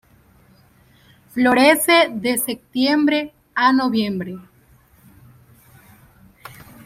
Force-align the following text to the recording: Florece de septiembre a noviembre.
Florece 1.29 2.07
de 2.09 2.39
septiembre 2.39 3.35
a 3.53 3.71
noviembre. 3.71 4.39